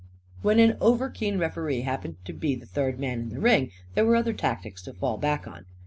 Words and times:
When 0.41 0.57
an 0.57 0.77
overkeen 0.79 1.39
referee 1.39 1.81
happened 1.81 2.15
to 2.25 2.33
be 2.33 2.55
the 2.55 2.65
third 2.65 2.97
man 2.99 3.19
in 3.19 3.29
the 3.29 3.39
ring 3.39 3.69
there 3.93 4.03
were 4.03 4.15
other 4.15 4.33
tactics 4.33 4.81
to 4.85 4.93
fall 4.93 5.19
back 5.19 5.45
on. 5.47 5.65